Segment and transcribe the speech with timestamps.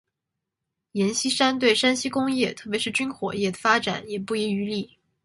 [0.93, 4.97] 阎锡山对山西工业特别是军火业的发展也不遗余力。